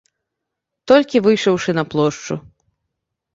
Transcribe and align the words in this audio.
Толькі 0.91 1.21
выйшаўшы 1.25 1.69
на 1.81 1.85
плошчу. 1.93 2.35